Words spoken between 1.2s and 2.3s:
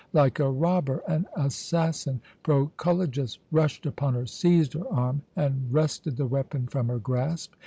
assassin,